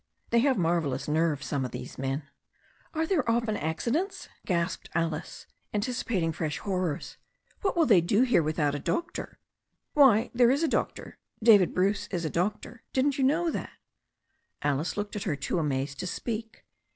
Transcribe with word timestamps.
They 0.31 0.39
have 0.39 0.57
marvellous 0.57 1.07
nerve, 1.07 1.43
some 1.43 1.63
of 1.63 1.69
these 1.69 1.99
men." 1.99 2.23
"Are 2.95 3.05
there 3.05 3.29
often 3.29 3.55
accidents?" 3.55 4.29
gasped 4.47 4.89
Alice, 4.95 5.45
anticipating 5.75 6.31
fresh 6.31 6.57
horrors. 6.57 7.17
"What 7.61 7.77
will 7.77 7.85
they 7.85 8.01
do 8.01 8.23
here 8.23 8.41
without 8.41 8.73
a 8.73 8.79
doctor?" 8.79 9.37
"Why, 9.93 10.31
there 10.33 10.49
is 10.49 10.63
a 10.63 10.67
doctor. 10.67 11.19
David 11.43 11.71
Bruce 11.75 12.07
is 12.07 12.25
a 12.25 12.31
doctor. 12.31 12.81
Didn't 12.93 13.19
you 13.19 13.23
know 13.23 13.51
that?" 13.51 13.73
Alice 14.63 14.97
looked 14.97 15.15
at 15.15 15.25
her, 15.25 15.35
too 15.35 15.59
amazed 15.59 15.99
to 15.99 16.07
speak. 16.07 16.65